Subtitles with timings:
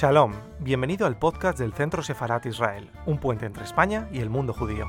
[0.00, 4.54] Shalom, bienvenido al podcast del Centro Sefarat Israel, un puente entre España y el mundo
[4.54, 4.86] judío.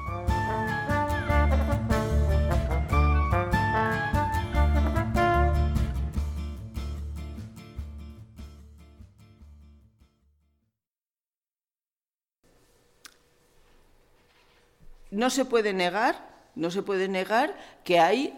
[15.12, 18.34] No se puede negar, no se puede negar que hay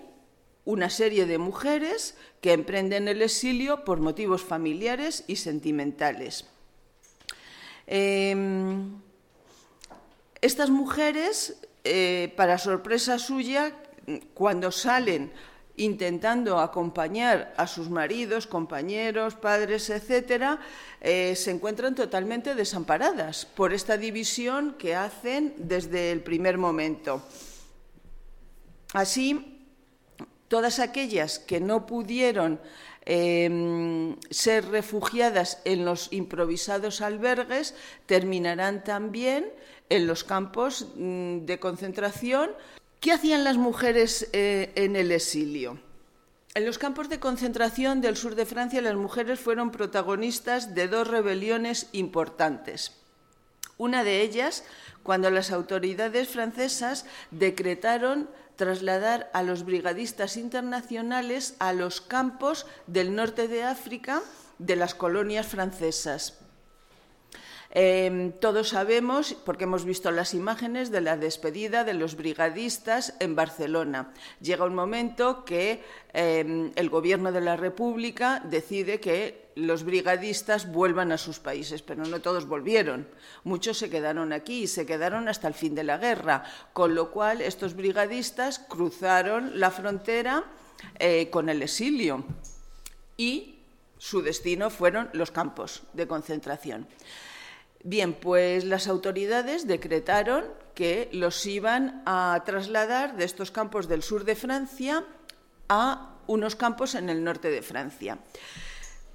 [0.66, 6.48] una serie de mujeres que emprenden el exilio por motivos familiares y sentimentales.
[7.88, 9.02] Em,
[10.42, 13.74] estas mujeres, eh, para sorpresa suya,
[14.34, 15.32] cuando salen
[15.76, 20.60] intentando acompañar a sus maridos, compañeros, padres, etcétera,
[21.02, 27.24] eh, se encuentran totalmente desamparadas por esta división que hacen desde el primer momento.
[28.94, 29.66] Así,
[30.48, 32.60] todas aquellas que no pudieron
[33.06, 39.52] em, ser refugiadas en los improvisados albergues terminarán también
[39.90, 42.52] en los campos mm, de concentración
[43.04, 45.78] ¿Qué hacían las mujeres eh, en el exilio?
[46.56, 51.10] En los campos de concentración del sur de Francia las mujeres fueron protagonistas de dos
[51.10, 52.94] rebeliones importantes.
[53.78, 54.64] Una de ellas,
[55.04, 63.48] cuando las autoridades francesas decretaron trasladar a los brigadistas internacionales a los campos del norte
[63.48, 64.22] de África
[64.60, 66.40] de las colonias francesas.
[67.76, 73.36] Em, todos sabemos, porque hemos visto las imágenes de la despedida de los brigadistas en
[73.36, 74.14] Barcelona.
[74.40, 75.82] Llega un momento que
[76.14, 82.06] em, el Gobierno de la República decide que los brigadistas vuelvan a sus países, pero
[82.06, 83.08] no todos volvieron.
[83.44, 86.44] Muchos se quedaron aquí y se quedaron hasta el fin de la guerra,
[86.74, 90.44] con lo cual estos brigadistas cruzaron la frontera
[91.00, 92.26] eh, con el exilio
[93.18, 93.60] y
[93.98, 96.88] su destino fueron los campos de concentración.
[97.84, 104.24] Bien, pues las autoridades decretaron que los iban a trasladar de estos campos del sur
[104.24, 105.04] de Francia
[105.70, 108.18] a unos campos en el norte de Francia.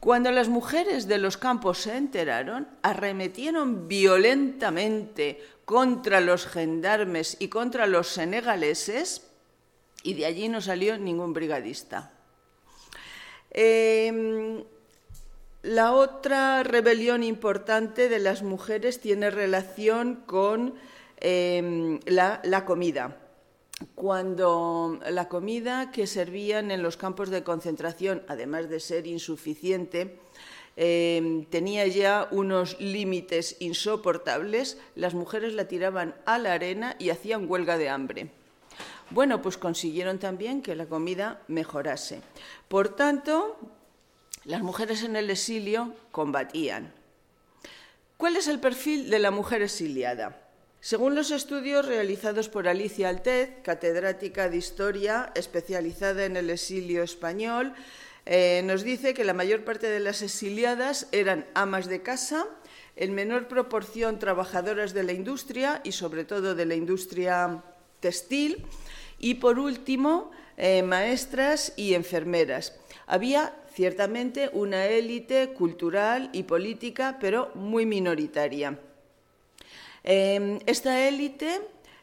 [0.00, 7.86] Cuando las mujeres de los campos se enteraron, arremetieron violentamente contra los gendarmes y contra
[7.86, 9.28] los senegaleses
[10.03, 12.12] y de allí no salió ningún brigadista.
[13.50, 14.62] Em,
[15.62, 20.75] la otra rebelión importante de las mujeres tiene relación con
[21.19, 23.16] em, la, comida.
[23.94, 30.19] Cuando la comida que servían en los campos de concentración, además de ser insuficiente,
[30.77, 37.49] em, tenía ya unos límites insoportables, las mujeres la tiraban a la arena y hacían
[37.49, 38.31] huelga de hambre.
[39.11, 42.21] Bueno, pues consiguieron también que la comida mejorase.
[42.69, 43.56] Por tanto,
[44.45, 46.93] las mujeres en el exilio combatían.
[48.16, 50.47] ¿Cuál es el perfil de la mujer exiliada?
[50.81, 57.75] Según los estudios realizados por Alicia Altez, catedrática de Historia especializada en el exilio español,
[58.27, 62.47] eh, nos dice que la mayor parte de las exiliadas eran amas de casa,
[62.94, 67.65] en menor proporción trabajadoras de la industria y sobre todo de la industria
[67.99, 68.65] textil,
[69.19, 72.78] y por último, eh, maestras y enfermeras.
[73.09, 78.78] Había ciertamente una élite cultural y política, pero muy minoritaria.
[80.04, 81.60] Em, esta élite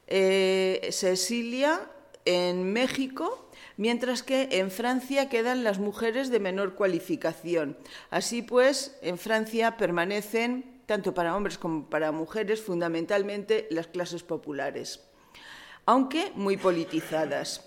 [0.07, 1.81] eh, se exilia
[2.25, 7.77] en México, mientras que en Francia quedan las mujeres de menor cualificación.
[8.09, 15.01] Así pues, en Francia permanecen, tanto para hombres como para mujeres, fundamentalmente las clases populares,
[15.85, 17.61] aunque muy politizadas.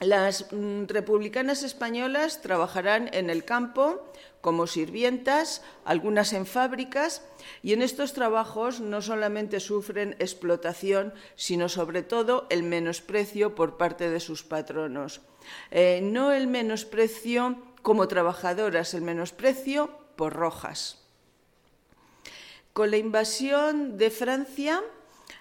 [0.00, 7.22] Las mm, republicanas españolas trabajarán en el campo como sirvientas, algunas en fábricas,
[7.62, 14.10] y en estos trabajos no solamente sufren explotación, sino sobre todo el menosprecio por parte
[14.10, 15.20] de sus patronos.
[15.70, 21.04] Eh, no el menosprecio como trabajadoras, el menosprecio por rojas.
[22.72, 24.82] Con la invasión de Francia,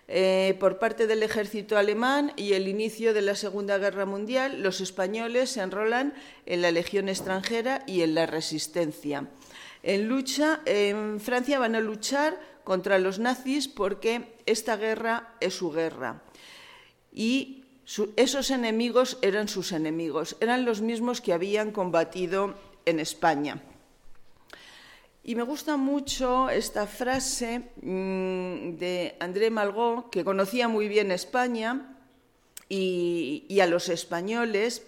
[0.07, 4.79] eh, por parte del ejército alemán y el inicio de la Segunda Guerra Mundial, los
[4.81, 6.13] españoles se enrolan
[6.45, 9.27] en la Legión extranjera y en la Resistencia.
[9.83, 15.71] En lucha, en Francia van a luchar contra los nazis porque esta guerra es su
[15.71, 16.23] guerra.
[17.11, 17.63] Y
[18.15, 22.55] esos enemigos eran sus enemigos, eran los mismos que habían combatido
[22.85, 23.61] en España.
[25.27, 31.97] Y me gusta mucho esta frase mm, de André Malraux, que conocía muy bien España
[32.69, 34.83] y, a los españoles,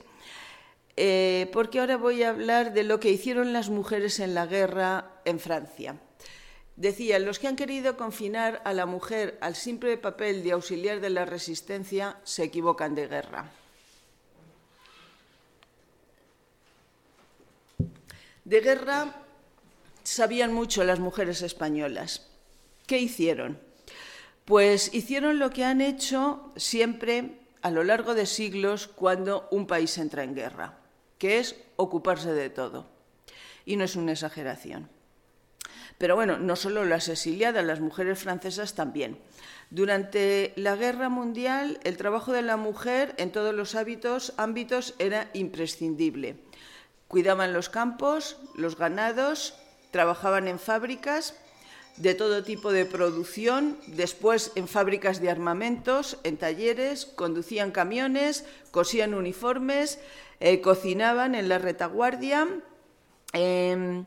[0.96, 5.12] eh, porque ahora voy a hablar de lo que hicieron las mujeres en la guerra
[5.26, 5.98] en Francia.
[6.78, 11.10] Decía, los que han querido confinar a la mujer al simple papel de auxiliar de
[11.10, 13.52] la resistencia se equivocan de guerra.
[18.46, 19.26] De guerra
[20.10, 22.26] sabían mucho las mujeres españolas.
[22.88, 23.60] ¿Qué hicieron?
[24.44, 30.00] Pues hicieron lo que han hecho siempre a lo largo de siglos cuando un país
[30.00, 30.80] entra en guerra,
[31.20, 32.88] que es ocuparse de todo.
[33.66, 34.90] Y no es una exageración.
[36.00, 39.20] Pero bueno, no solo las exiliadas, las mujeres francesas también.
[39.70, 46.38] Durante la guerra mundial, el trabajo de la mujer en todos los ámbitos era imprescindible.
[47.08, 49.54] Cuidaban los campos, los ganados,
[49.92, 51.36] trabajaban en fábricas
[51.98, 59.14] de todo tipo de producción, después en fábricas de armamentos, en talleres, conducían camiones, cosían
[59.14, 60.00] uniformes,
[60.40, 62.48] eh, cocinaban en la retaguardia,
[63.34, 64.06] em,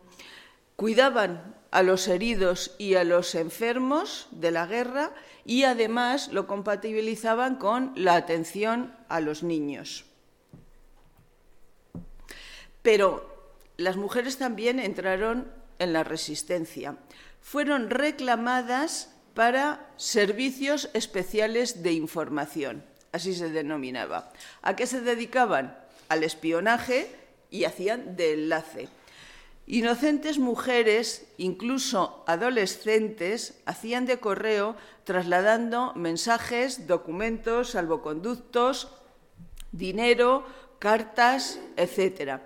[0.76, 5.12] cuidaban a los heridos y a los enfermos de la guerra
[5.44, 10.06] y además lo compatibilizaban con la atención a los niños.
[12.82, 13.32] Pero
[13.76, 16.96] las mujeres también entraron en la resistencia
[17.40, 24.32] fueron reclamadas para servicios especiales de información, así se denominaba.
[24.62, 25.76] ¿A qué se dedicaban?
[26.08, 27.10] Al espionaje
[27.50, 28.88] y hacían de enlace.
[29.66, 38.88] Inocentes mujeres, incluso adolescentes, hacían de correo trasladando mensajes, documentos, salvoconductos,
[39.70, 40.44] dinero,
[40.78, 42.40] cartas, etc.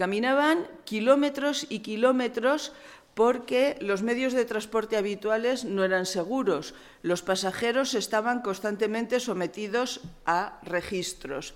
[0.00, 2.72] Caminaban kilómetros y kilómetros
[3.12, 6.72] porque los medios de transporte habituales no eran seguros.
[7.02, 11.52] Los pasajeros estaban constantemente sometidos a registros.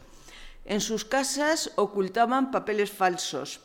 [0.66, 3.60] En sus casas ocultaban papeles falsos,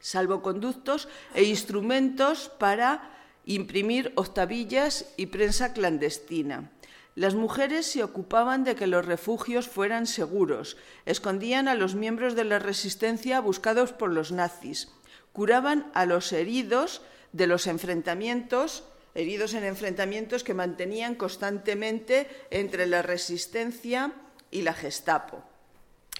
[0.00, 1.06] salvoconductos
[1.38, 3.08] e instrumentos para
[3.46, 6.72] imprimir octavillas y prensa clandestina.
[7.14, 12.44] Las mujeres se ocupaban de que los refugios fueran seguros, escondían a los miembros de
[12.44, 14.88] la resistencia buscados por los nazis
[15.32, 23.02] curaban a los heridos de los enfrentamientos, heridos en enfrentamientos que mantenían constantemente entre la
[23.02, 24.12] resistencia
[24.50, 25.42] y la Gestapo.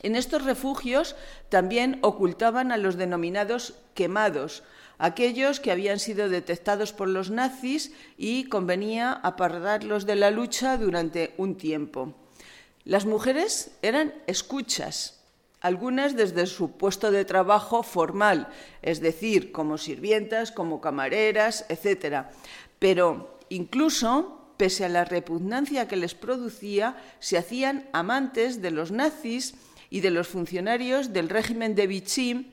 [0.03, 1.17] En estos refugios
[1.49, 4.65] también ocultaban a los denominados quemados,
[4.99, 11.35] aquellos que habían sido detectados por los nazis y convenía apartarlos de la lucha durante
[11.39, 12.15] un tiempo.
[12.85, 15.21] Las mujeres eran escuchas,
[15.61, 18.49] algunas desde su puesto de trabajo formal,
[18.83, 22.27] es decir, como sirvientas, como camareras, etc.
[22.81, 29.55] Pero incluso, pese a la repugnancia que les producía, se hacían amantes de los nazis
[29.93, 32.51] y de los funcionarios del régimen de Vichy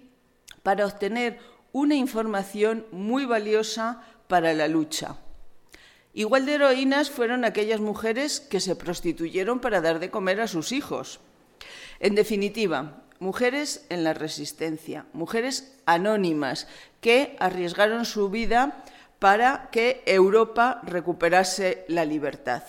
[0.61, 1.39] para obtener
[1.71, 5.15] una información muy valiosa para la lucha.
[6.13, 10.73] Igual de heroínas fueron aquellas mujeres que se prostituyeron para dar de comer a sus
[10.73, 11.21] hijos.
[12.01, 16.67] En definitiva, mujeres en la resistencia, mujeres anónimas
[16.99, 18.83] que arriesgaron su vida
[19.17, 22.63] para que Europa recuperase la libertad.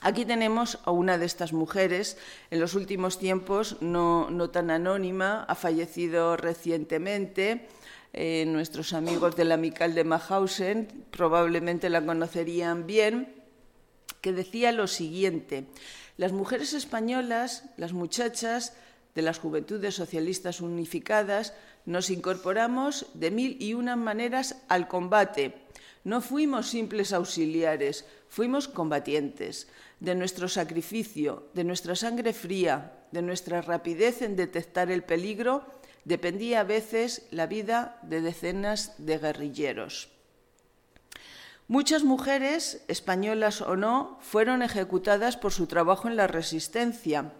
[0.00, 2.18] Aquí tenemos a una de estas mujeres,
[2.50, 7.66] en los últimos tiempos no, tan anónima, ha fallecido recientemente.
[8.12, 13.34] Eh, nuestros amigos del Amical de Mahausen probablemente la conocerían bien,
[14.20, 15.66] que decía lo siguiente,
[16.16, 18.74] las mujeres españolas, las muchachas
[19.18, 21.52] de las Juventudes Socialistas Unificadas,
[21.86, 25.66] nos incorporamos de mil y una maneras al combate.
[26.04, 29.66] No fuimos simples auxiliares, fuimos combatientes.
[29.98, 35.66] De nuestro sacrificio, de nuestra sangre fría, de nuestra rapidez en detectar el peligro,
[36.04, 40.10] dependía a veces la vida de decenas de guerrilleros.
[41.66, 47.32] Muchas mujeres, españolas o no, fueron ejecutadas por su trabajo en la resistencia.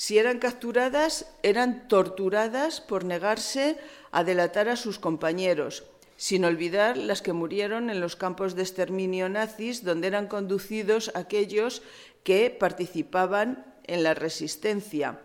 [0.00, 3.76] Si eran capturadas, eran torturadas por negarse
[4.12, 5.84] a delatar a sus compañeros,
[6.16, 11.82] sin olvidar las que murieron en los campos de exterminio nazis, donde eran conducidos aquellos
[12.24, 15.20] que participaban en la resistencia.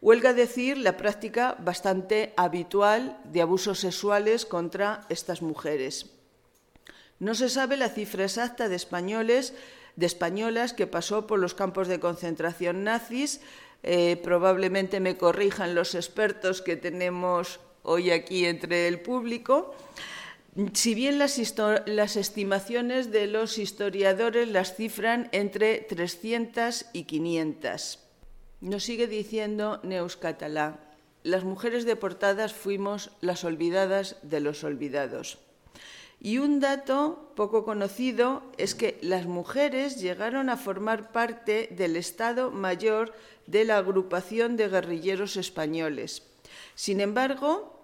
[0.00, 6.10] Huelga decir la práctica bastante habitual de abusos sexuales contra estas mujeres.
[7.20, 9.54] No se sabe la cifra exacta de españoles,
[9.94, 13.40] de españolas que pasó por los campos de concentración nazis.
[13.82, 19.74] Eh, probablemente me corrijan los expertos que tenemos hoy aquí entre el público.
[20.72, 21.38] Si bien las,
[21.86, 28.00] las, estimaciones de los historiadores las cifran entre 300 y 500.
[28.60, 30.80] Nos sigue diciendo Neus Catalá,
[31.22, 35.38] las mujeres deportadas fuimos las olvidadas de los olvidados.
[36.20, 42.50] Y un dato poco conocido es que las mujeres llegaron a formar parte del Estado
[42.50, 43.14] Mayor
[43.46, 46.24] de la agrupación de guerrilleros españoles.
[46.74, 47.78] Sin embargo,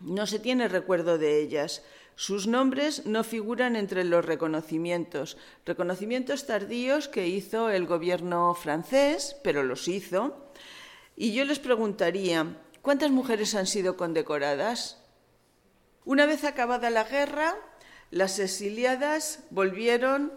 [0.00, 1.82] no se tiene recuerdo de ellas.
[2.16, 9.62] Sus nombres no figuran entre los reconocimientos, reconocimientos tardíos que hizo el gobierno francés, pero
[9.62, 10.50] los hizo.
[11.14, 15.00] Y yo les preguntaría, ¿cuántas mujeres han sido condecoradas?
[16.04, 17.54] Una vez acabada la guerra,
[18.10, 20.32] las exiliadas volvieron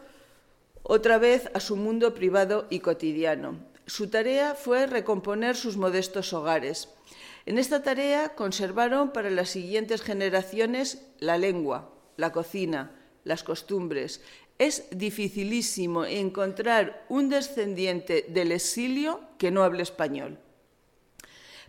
[0.83, 3.59] otra vez a su mundo privado y cotidiano.
[3.85, 6.89] Su tarea fue recomponer sus modestos hogares.
[7.45, 12.91] En esta tarea conservaron para las siguientes generaciones la lengua, la cocina,
[13.23, 14.21] las costumbres.
[14.59, 20.37] Es dificilísimo encontrar un descendiente del exilio que no hable español.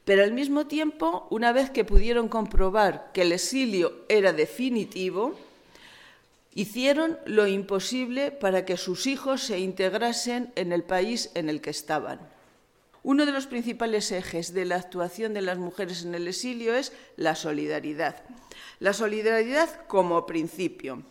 [0.04, 5.37] Pero al mismo tiempo, una vez que pudieron comprobar que el exilio era definitivo,
[6.54, 11.71] hicieron lo imposible para que sus hijos se integrasen en el país en el que
[11.71, 12.21] estaban.
[13.02, 16.92] Uno de los principales ejes de la actuación de las mujeres en el exilio es
[17.16, 18.23] la solidaridad.
[18.78, 21.02] La solidaridad como principio.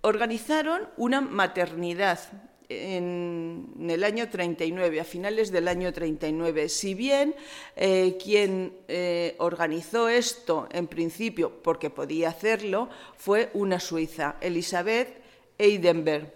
[0.00, 2.20] Organizaron una maternidad
[2.68, 6.68] en, el año 39, a finales del año 39.
[6.68, 7.34] Si bien
[7.76, 15.20] eh, quien eh, organizó esto en principio, porque podía hacerlo, fue una suiza, Elisabeth
[15.58, 16.32] Eidenberg.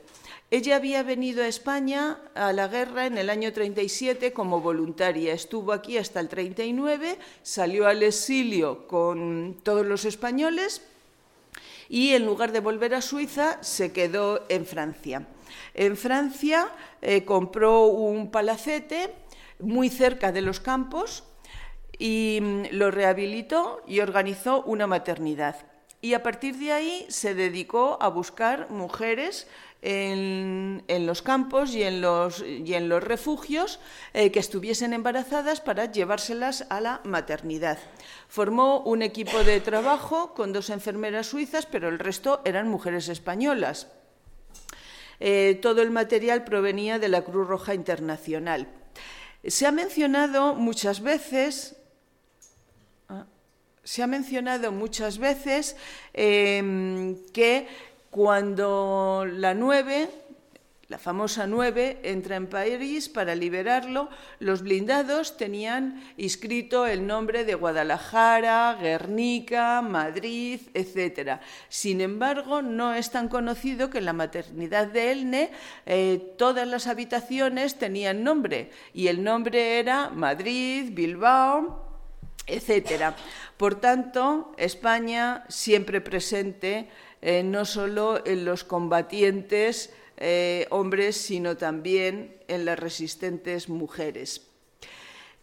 [0.53, 5.33] Ella había venido a España a la guerra en el año 37 como voluntaria.
[5.33, 10.83] Estuvo aquí hasta el 39, salió al exilio con todos los españoles
[11.91, 15.27] y en lugar de volver a Suiza se quedó en Francia.
[15.75, 16.69] En Francia
[17.03, 19.13] eh, compró un palacete
[19.59, 21.25] muy cerca de los campos
[21.99, 25.57] y mm, lo rehabilitó y organizó una maternidad.
[26.03, 29.47] Y a partir de ahí se dedicó a buscar mujeres
[29.83, 32.43] en, los campos y en los,
[33.03, 33.81] refugios
[34.13, 37.79] eh, que estuviesen embarazadas para llevárselas a la maternidad.
[38.29, 43.89] Formó un equipo de trabajo con dos enfermeras suizas, pero el resto eran mujeres españolas.
[45.19, 48.69] Eh, todo el material provenía de la Cruz Roja Internacional.
[49.45, 51.77] Se ha mencionado muchas veces
[53.85, 55.77] se ha mencionado muchas veces
[56.13, 57.67] em, que
[58.11, 60.09] cuando la 9,
[60.89, 64.11] la famosa 9, entra en París para liberarlo,
[64.41, 71.41] los blindados tenían inscrito el nombre de Guadalajara, Guernica, Madrid, etc.
[71.69, 75.51] Sin embargo, no es tan conocido que en la maternidad de Elne
[75.87, 81.90] eh, todas las habitaciones tenían nombre y el nombre era Madrid, Bilbao,
[82.47, 83.15] etc.
[83.57, 86.89] Por tanto, España siempre presente
[87.23, 94.51] eh, no solo en los combatientes eh, hombres, sino también en las resistentes mujeres.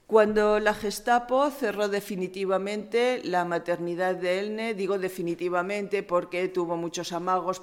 [0.08, 7.62] Cuando la Gestapo cerró definitivamente la maternidad de Elne, digo definitivamente porque tuvo muchos amagos,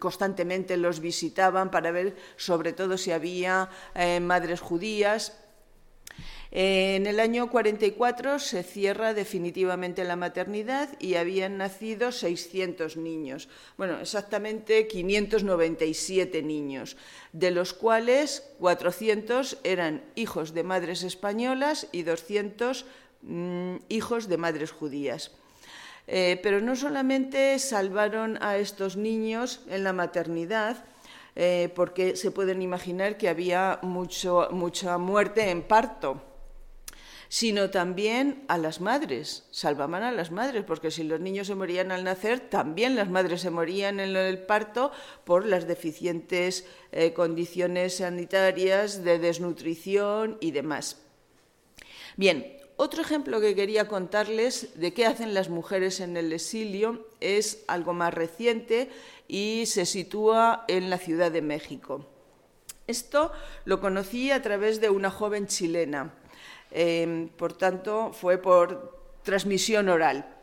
[0.00, 5.38] constantemente los visitaban para ver sobre todo si había eh, madres judías,
[6.50, 14.00] en el año 44 se cierra definitivamente la maternidad y habían nacido 600 niños, bueno,
[14.00, 16.96] exactamente 597 niños,
[17.32, 22.86] de los cuales 400 eran hijos de madres españolas y 200
[23.22, 25.32] mm, hijos de madres judías.
[26.06, 30.82] Eh, pero no solamente salvaron a estos niños en la maternidad,
[31.36, 36.22] eh, porque se pueden imaginar que había mucha muerte en parto
[37.28, 39.44] sino también a las madres.
[39.50, 43.42] Salvaban a las madres, porque si los niños se morían al nacer, también las madres
[43.42, 44.90] se morían en el parto
[45.24, 51.02] por las deficientes eh, condiciones sanitarias de desnutrición y demás.
[52.16, 57.64] Bien, otro ejemplo que quería contarles de qué hacen las mujeres en el exilio es
[57.66, 58.88] algo más reciente
[59.26, 62.06] y se sitúa en la Ciudad de México.
[62.86, 63.32] Esto
[63.66, 66.14] lo conocí a través de una joven chilena
[66.70, 70.38] Em, por tanto, fue por transmisión oral.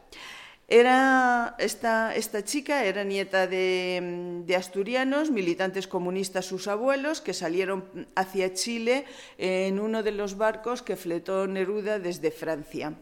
[0.67, 9.05] Era esta, chica era nieta de, asturianos, militantes comunistas sus abuelos, que salieron hacia Chile
[9.37, 12.93] en uno de los barcos que fletó Neruda desde Francia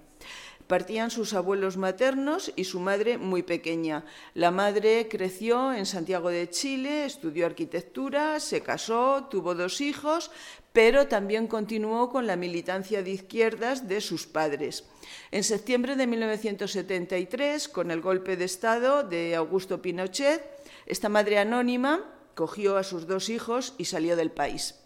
[0.67, 4.05] Partían sus abuelos maternos y su madre muy pequeña.
[4.33, 10.31] La madre creció en Santiago de Chile, estudió arquitectura, se casó, tuvo dos hijos,
[10.73, 14.85] pero también continuó con la militancia de izquierdas de sus padres.
[15.31, 20.43] En septiembre de 1973, con el golpe de Estado de Augusto Pinochet,
[20.87, 22.03] esta madre anónima
[22.33, 24.79] cogió a sus dos hijos y salió del país,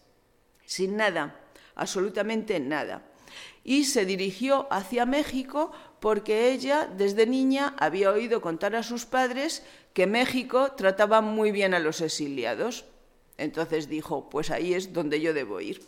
[0.65, 1.39] sin nada,
[1.73, 3.03] absolutamente nada.
[3.63, 9.63] Y se dirigió hacia México porque ella, desde niña, había oído contar a sus padres
[9.93, 12.85] que México trataba muy bien a los exiliados.
[13.37, 15.81] Entonces dijo, pues ahí es donde yo debo ir.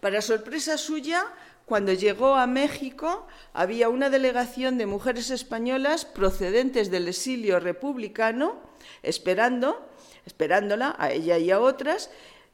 [0.00, 1.24] Para sorpresa suya,
[1.66, 8.60] cuando llegó a México, había una delegación de mujeres españolas procedentes del exilio republicano,
[9.02, 9.88] esperando,
[10.26, 12.10] esperándola a ella y a otras,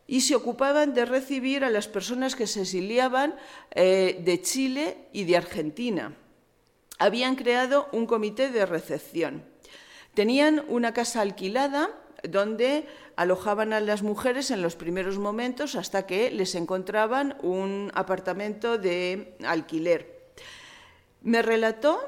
[0.06, 3.34] y se ocupaban de recibir a las personas que se exiliaban
[3.70, 6.14] eh, de Chile y de Argentina.
[6.98, 9.44] Habían creado un comité de recepción.
[10.14, 11.90] Tenían una casa alquilada
[12.28, 12.86] donde
[13.16, 19.34] alojaban a las mujeres en los primeros momentos hasta que les encontraban un apartamento de
[19.44, 20.32] alquiler.
[21.22, 21.98] Me relató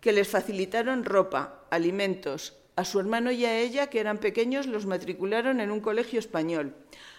[0.00, 2.56] que les facilitaron ropa, alimentos.
[2.76, 6.74] A su hermano y a ella, que eran pequeños, los matricularon en un colegio español.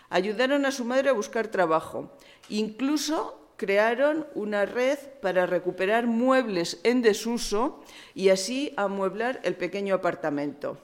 [0.10, 2.16] Ayudaron a su madre a buscar trabajo.
[2.48, 7.84] Incluso crearon una red para recuperar muebles en desuso
[8.16, 10.80] y así amueblar el pequeño apartamento.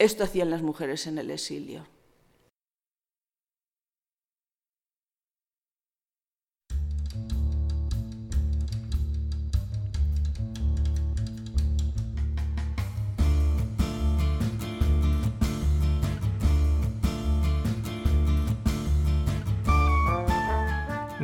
[0.00, 1.86] Esto hacían las mujeres en el exilio.